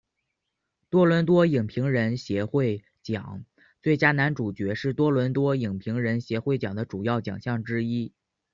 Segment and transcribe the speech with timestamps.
[0.89, 3.45] 多伦多影评人协会奖
[3.83, 8.11] 最佳男主角是多伦多影评人协会奖的主要奖项之一。